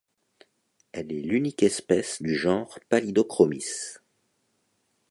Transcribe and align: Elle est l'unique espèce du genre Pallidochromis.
Elle 0.93 1.11
est 1.13 1.21
l'unique 1.21 1.61
espèce 1.61 2.23
du 2.23 2.35
genre 2.35 2.79
Pallidochromis. 2.89 3.97